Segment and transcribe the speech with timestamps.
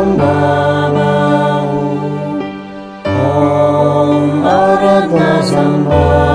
[0.00, 0.20] Om
[4.44, 6.29] Aradna Sambhava